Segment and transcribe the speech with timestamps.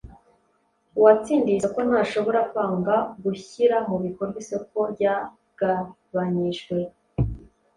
[0.97, 6.75] Uwatsindiye isoko ntashobora kwanga gushyira mu bikorwa isoko ryagabanyijwe,